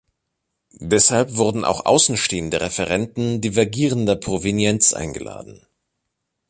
Deshalb 0.81 1.35
wurden 1.35 1.63
auch 1.63 1.85
außenstehende 1.85 2.59
Referenten 2.59 3.39
divergierender 3.39 4.15
Provenienz 4.15 4.93
eingeladen. 4.93 5.63